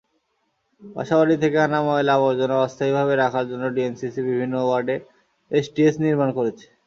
বাসাবাড়ি 0.81 1.35
থেকে 1.43 1.57
আনা 1.59 1.79
ময়লা-আবর্জনা 1.85 2.55
অস্থায়ীভাবে 2.65 3.13
রাখার 3.15 3.45
জন্য 3.51 3.63
ডিএনসিসি 3.75 4.21
বিভিন্ন 4.29 4.55
ওয়ার্ডে 4.61 4.95
এসটিএস 5.51 5.95
নির্মাণ 6.03 6.29
করেছে। 6.37 6.65